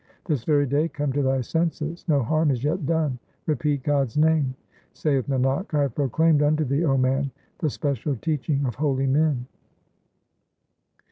[0.25, 4.55] This very day come to thy senses; no harm is yet done; repeat God's name.
[4.93, 9.45] Saith Nanak, I have proclaimed unto thee, 0 man, the special teaching of holy men.